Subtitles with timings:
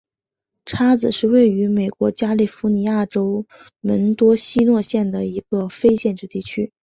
[0.65, 3.45] 叉子是位于美国加利福尼亚州
[3.81, 6.71] 门多西诺县的一个非建制地区。